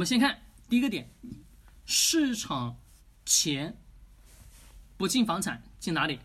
[0.00, 1.10] 我们先看第一个点，
[1.84, 2.78] 市场
[3.26, 3.76] 钱
[4.96, 6.18] 不进房产，进哪里？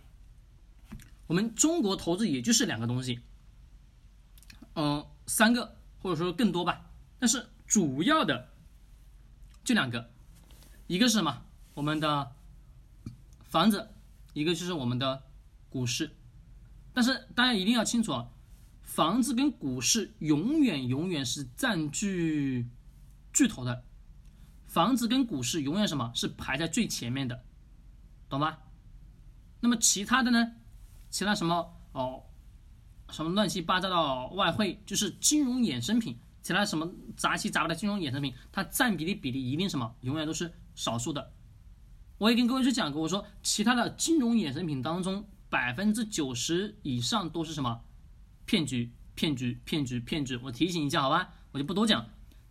[1.27, 3.19] 我们中国投资也就是两个东西，
[4.75, 8.47] 嗯，三个或者说更多吧，但是主要的
[9.66, 10.10] 就两个，
[10.88, 11.44] 一个是什么？
[11.73, 12.32] 我们的
[13.44, 13.89] 房子，
[14.32, 15.21] 一个就是我们的
[15.70, 16.16] 股市。
[16.94, 18.30] 但是大家一定要清楚啊，
[18.84, 22.70] 房子跟股市永远永远是占据
[23.36, 23.83] 巨头的，
[24.65, 27.43] 房子跟股市永远什么是排在最前面的，
[28.29, 28.57] 懂吗？
[29.60, 30.54] 那么其他的呢？
[31.10, 32.23] 其他什么哦，
[33.09, 41.33] 什么乱七八糟的外汇，就是金融衍生品，其他什么杂七杂八的金融衍生品，它占比的比例一定什么，永远都是少数的。
[42.17, 47.81] 我也跟各位去讲过，我说其他的金融衍生品当中，百分之九十以上都是什么
[48.45, 50.38] 骗局、骗局、骗局、骗局。
[50.38, 52.05] 我提醒一下，好吧，我就不多讲。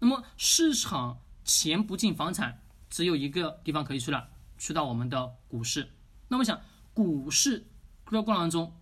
[0.04, 5.94] 那么市场钱不进房产，只有一个地方可以去了，去到我们的股市。
[6.28, 6.60] 那么想
[6.92, 7.66] 股市。
[8.04, 8.76] 这个过程当中，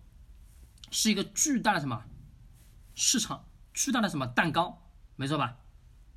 [0.91, 2.05] 是一个巨大的什么
[2.97, 4.82] 市场，巨大的什么蛋糕，
[5.14, 5.58] 没错吧？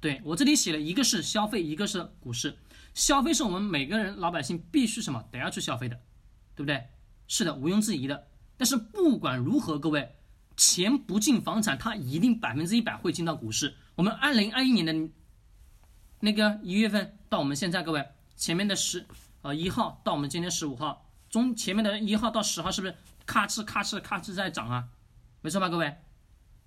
[0.01, 2.57] 对我这里写了一个是消费，一个是股市。
[2.95, 5.95] 消费是我们每个人老百姓必须什么得要去消费的，
[6.55, 6.87] 对不对？
[7.27, 8.27] 是的，毋庸置疑的。
[8.57, 10.15] 但是不管如何，各位，
[10.57, 13.77] 钱不进房产，它一定百分之一百会进到股市。
[13.95, 15.09] 我们二零二一年的
[16.19, 19.05] 那个一月份到我们现在，各位前面的十
[19.41, 21.01] 呃一号到我们今天十五号。
[21.29, 24.89] 中前面的一号到十号，是不是咔哧咔哧咔哧在涨啊？
[25.41, 25.95] 没错吧，各位？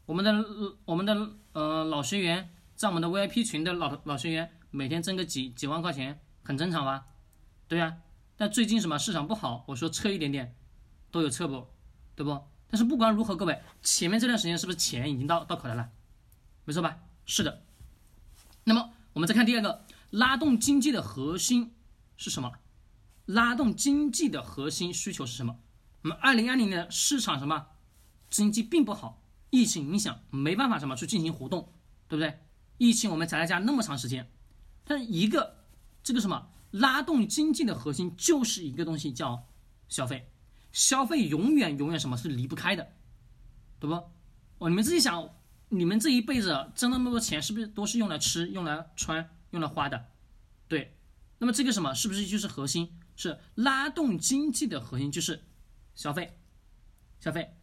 [0.07, 0.45] 我们的
[0.87, 7.07] 我们的呃老学员，在我们的 VIP 群的老老学员，每天挣个几几万块钱，很正常吧？
[7.67, 7.99] 对呀。
[8.37, 10.55] 但最近什么市场不好，我说撤一点点，
[11.11, 11.67] 都有撤不，
[12.15, 12.43] 对不？
[12.71, 15.91] 但是不管如何，各位，前面这段时间是不是钱已经到到口袋了？
[16.65, 16.99] 没错吧？
[17.29, 17.63] 是的。
[18.65, 21.75] 那么我们再看第二个，拉动经济的核心
[22.17, 22.51] 是什么？
[23.27, 25.61] 拉动经济的核心需求是什么？
[26.03, 27.67] 我们二零二零年市场什么
[28.31, 31.71] 经济并不好，疫情影响没办法什么去进行活动，
[32.09, 32.41] 对不对？
[32.79, 34.31] 疫情我们宅在家那么长时间，
[34.85, 35.59] 但一个
[36.03, 39.47] 这个什么拉动经济的核心就是一个东西叫
[39.89, 40.31] 消费，
[40.73, 42.89] 消费永远永远什么是离不开的，
[43.79, 43.95] 对不？
[44.59, 45.29] 哦，你们自己想，
[45.69, 50.07] 你们这一辈子挣那么多钱，是不是都是用来吃、用来穿、用来花的？
[50.67, 50.97] 对，
[51.39, 52.99] 那么这个什么是不是就是核心？
[53.17, 55.45] 是拉动经济的核心就是
[55.97, 56.39] 消费，
[57.19, 57.57] 消费。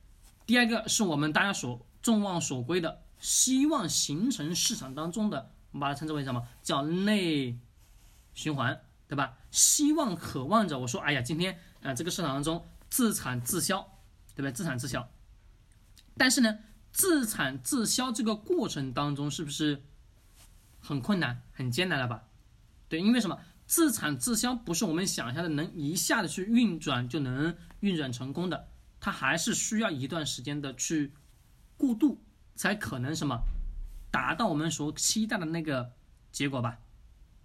[0.46, 6.46] 第二个是我们大家所众望所归的，希望形成市场当中的，我们把它称之为什么？
[6.62, 7.58] 叫内
[8.34, 9.38] 循环，对吧？
[9.50, 13.82] 希望渴望着，我说，哎呀，今天啊，这个市场当中自产自销，
[14.36, 14.52] 对不对？
[14.52, 15.10] 自产自销。
[16.18, 16.60] 但是呢，
[16.96, 19.84] 自产自销这个过程当中是不是
[20.80, 22.24] 很困难、很艰难了吧？
[22.88, 23.38] 对，因为什么？
[23.68, 28.70] 自产自销不是我们想象的能一下子去运转就能运转成功的，
[29.02, 31.12] 它还是需要一段时间的去
[31.76, 32.24] 过渡，
[32.56, 33.42] 才可能什么
[34.10, 35.92] 达到我们所期待的那个
[36.32, 36.80] 结果吧？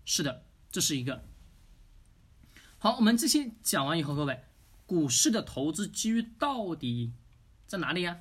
[0.05, 1.25] 是的，这是一个。
[2.78, 4.44] 好，我们这些讲完以后，各位，
[4.87, 7.12] 股市的投资机遇到底
[7.66, 8.21] 在哪里呀？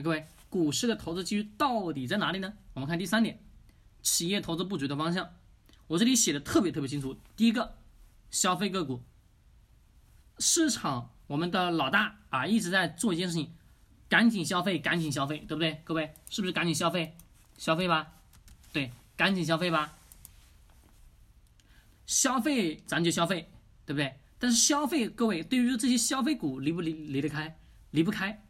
[0.00, 2.54] 各位，股市的投资机遇到底在哪里呢？
[2.72, 3.38] 我们看第三点，
[4.02, 5.28] 企业投资布局的方向。
[5.86, 7.14] 我这里写的特别特别清楚。
[7.36, 7.76] 第一个，
[8.30, 9.02] 消费个股，
[10.38, 13.52] 市场我们的老大啊一直在做一件事情，
[14.08, 15.82] 赶紧消费，赶紧消费，对不对？
[15.84, 17.14] 各位是不是赶紧消费？
[17.58, 18.14] 消费吧，
[18.72, 19.98] 对，赶紧消费吧。
[22.06, 23.50] 消费咱就消费，
[23.84, 24.14] 对不对？
[24.38, 27.58] 但是消费，各位对于这些消费股离不离离得开？
[27.90, 28.42] 离不开。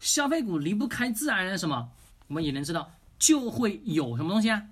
[0.00, 1.90] 消费股离不开，自然而然什么？
[2.26, 4.68] 我们也能知道，就会有什么东西啊？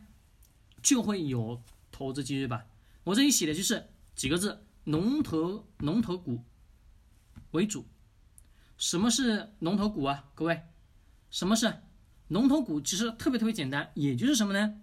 [0.83, 1.63] 就会有。
[1.93, 2.67] 投资机遇吧，
[3.05, 6.45] 我这里写的就是几个字：龙头龙头股
[7.53, 7.87] 为主。
[8.77, 10.27] 什么是龙头股啊？
[10.35, 10.63] 各位，
[11.31, 11.81] 什么是
[12.29, 12.83] 龙头股？
[12.83, 14.79] 其实特别特别简单，也就是什么呢？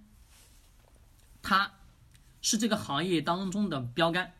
[1.43, 1.73] 它
[2.41, 4.33] 是这个行业当中的标杆，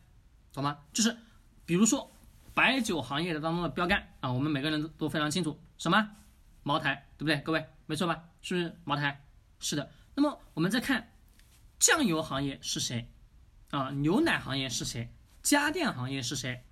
[0.52, 0.80] 懂吗？
[0.92, 1.16] 就是
[1.64, 2.10] 比如说
[2.54, 6.10] 白酒行业的当中的标杆啊，我们每个人都都非常清楚，什么
[6.62, 7.36] 茅台，对不对？
[7.42, 8.24] 各位，没错吧？
[8.40, 9.22] 是不是茅台？
[9.58, 9.90] 是的。
[10.14, 11.10] 那么我们再看。
[11.80, 13.10] 酱油行业是谁？
[13.70, 15.12] 啊，牛奶行业是谁？
[15.42, 16.64] 家电行业是谁？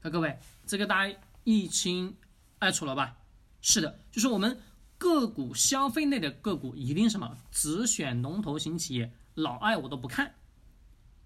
[0.00, 2.16] 那各位，这个大家一清
[2.58, 3.18] 二楚了吧？
[3.60, 4.58] 是的，就是我们
[4.96, 10.34] 个股消费类的个股，一定什么只选龙头型企业，老二我都不看，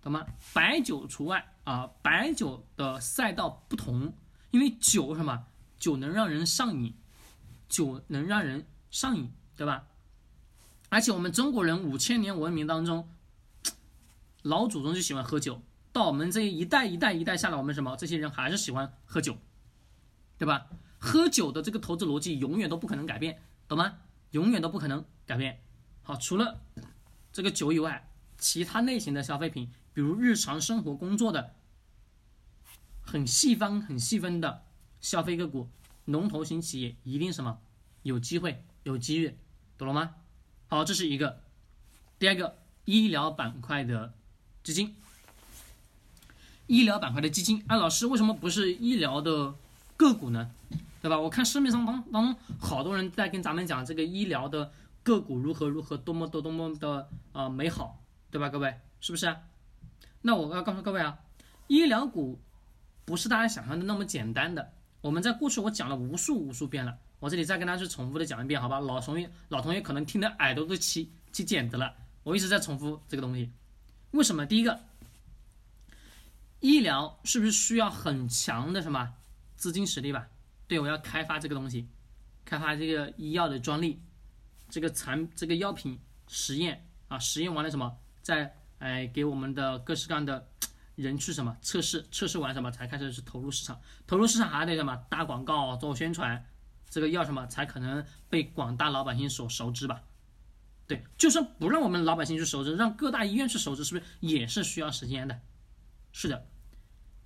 [0.01, 0.27] 懂吗？
[0.53, 4.15] 白酒除外啊，白酒的赛道不同，
[4.53, 5.45] 因为酒什么？
[5.79, 6.95] 酒能让人上瘾，
[7.69, 9.87] 酒能让人上瘾，对吧？
[10.89, 13.07] 而且我们中国人五千年文明当中，
[14.41, 15.61] 老祖宗就喜欢喝酒，
[15.93, 19.37] 到我们这一代一代一代下来，我们什么这些人还是喜欢喝酒，
[20.39, 20.69] 对吧？
[20.99, 23.99] 喝酒的这个投资逻辑永远都不可能改变，懂吗？
[24.31, 25.61] 永远都不可能改变。
[26.03, 26.63] 好，除了
[27.31, 31.55] 这个酒以外，其他类型的消费品，比如日常生活工作的
[33.11, 34.63] 很细分、很细分的
[35.01, 35.67] 消费个股，
[36.05, 37.59] 龙头型企业一定什么
[38.03, 39.35] 有机会、有机遇，
[39.79, 40.15] 懂了吗？
[40.67, 41.41] 好，这是一个。
[42.19, 44.13] 第二个，医疗板块的
[44.63, 44.95] 基金，
[46.67, 49.55] 医疗板块的基金，啊，老师为什么不是医疗的
[49.97, 50.51] 个股呢？
[51.01, 51.19] 对吧？
[51.19, 54.71] 我看市面上当当中好多人在跟咱们讲这个医疗的
[55.03, 58.51] 个股如何如何多么多多么的啊美好，对吧？
[58.51, 59.35] 各位是不是？
[60.21, 61.19] 那我要告诉各位啊，
[61.69, 62.39] 医疗股
[63.09, 64.71] 不是大家想象的那么简单的。
[65.01, 68.81] 我们在过去我讲了无数无数遍了，我这里再跟大家去重复的讲一遍，好吧？
[68.81, 73.51] 老同学老同学可能听的耳朵都起起茧子了，我一直在重复这个东西。
[74.11, 74.45] 为什么？
[74.45, 74.79] 第一个，
[76.61, 79.15] 医疗是不是需要很强的什么
[79.57, 80.29] 资金实力吧？
[80.67, 81.89] 对，我要开发这个东西，
[82.45, 84.03] 开发这个医药的专利，
[84.69, 90.47] 这个产这个药品实验啊，实验完了什么，再哎给我们的各式各样的
[90.99, 96.45] 人去什么测试，测试完什么才开始是投入市场，投入市场还得什么打广告做宣传，
[96.91, 100.03] 这个要什么才可能被广大老百姓所熟知吧？
[100.87, 105.41] 对，就算不让我们老百姓去熟知，让各大医院去熟知，是不是也是需要时间的？
[106.13, 106.47] 是的。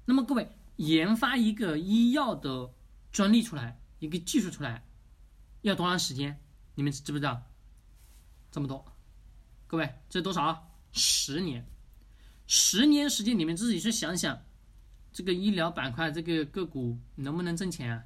[0.04, 2.72] 那么各位研发一个医药的。
[3.12, 4.86] 专利出来，一个技术出来，
[5.60, 6.40] 要多长时间？
[6.75, 7.42] 你们知不知道？
[8.50, 8.82] 这么多，
[9.66, 10.72] 各位，这多少？
[10.92, 11.70] 十年，
[12.46, 14.42] 十年时间，你们自己去想想，
[15.12, 18.04] 这个医疗板块这个个股能不能挣钱啊？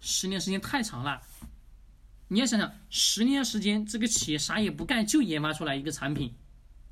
[0.00, 1.22] 十年时间太长了，
[2.28, 6.34] 你要想想，十年时间，这个企业啥也不干就研发出来一个产品，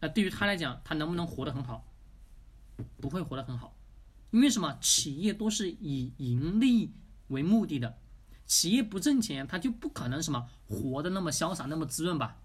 [0.00, 1.84] 那对于他来讲，他能不能活得很好？
[2.98, 3.76] 不会活得很好。
[4.30, 4.78] 因为什么？
[4.80, 6.92] 企业都是以盈利
[7.28, 7.98] 为目的的，
[8.46, 12.36] 企业不挣钱，他就不可能什么活得那么潇洒、那么滋润吧？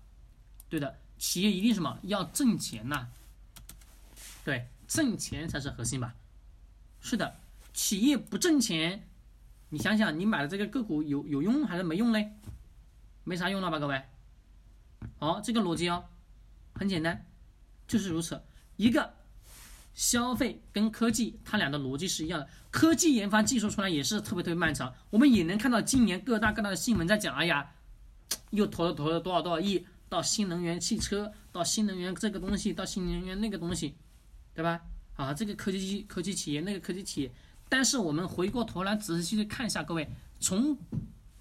[0.67, 3.07] 对的，企业一定什么要挣钱呐？
[4.45, 6.13] 对，挣钱才是核心吧？
[7.01, 7.35] 是的，
[7.73, 9.09] 企业不挣钱，
[9.69, 12.31] 你想想，你买的这个个股有有用还是没用嘞？
[13.23, 14.03] 没啥用了吧，各位？
[15.17, 16.05] 好，这个逻辑哦，
[16.75, 17.25] 很简单，
[17.87, 18.39] 就是如此
[18.77, 19.13] 一个。
[19.95, 22.49] 消费跟科技，它俩的逻辑是一样的。
[22.69, 24.93] 科技研发技术出来也是特别特别漫长。
[25.09, 27.71] 我们也能看到今年各大各大的新闻在讲，哎呀，
[28.49, 33.95] 又投了投了多少多少亿到新能源汽车，到新能源这个东西，到新能源那个东西，
[34.55, 34.81] 对吧？
[35.15, 37.31] 啊，这个科技科技企业，那个科技企业。
[37.69, 40.09] 但是我们回过头来仔细去看一下，各位，
[40.39, 40.77] 从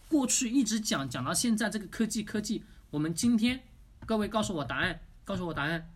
[0.09, 3.61] 过去一直讲讲到现在，这个科技科技，我们今天
[4.05, 5.91] 各位告诉我答案，告诉我答案。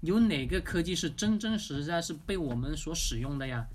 [0.00, 3.66] 有哪个科技是真真实在是被我们所使用的呀？